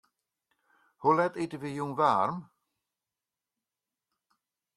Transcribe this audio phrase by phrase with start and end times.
[1.01, 2.37] Hoe let ite wy jûn waarm?